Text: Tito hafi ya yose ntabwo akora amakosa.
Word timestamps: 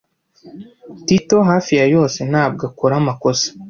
Tito 1.05 1.37
hafi 1.49 1.73
ya 1.79 1.85
yose 1.95 2.19
ntabwo 2.31 2.61
akora 2.69 2.93
amakosa. 3.01 3.47